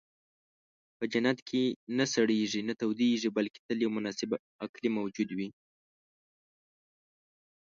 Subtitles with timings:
[0.97, 1.63] په جنت کې
[1.97, 4.29] نه سړېږي، نه تودېږي، بلکې تل یو مناسب
[4.65, 5.49] اقلیم موجود وي.